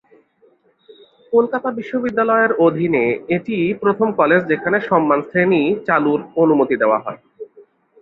[1.33, 3.03] কলকাতা বিশ্ববিদ্যালয়ের অধীনে
[3.35, 7.19] এটিই প্রথম কলেজ যেখানে সম্মান শ্রেণি চালুর অনুমতি দেওয়া হয়।